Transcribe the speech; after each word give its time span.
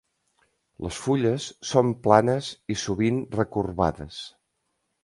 Les 0.85 0.97
fulles 1.01 1.45
són 1.73 1.93
planes 2.09 2.51
i 2.77 2.79
sovint 2.87 3.25
recorbades. 3.43 4.25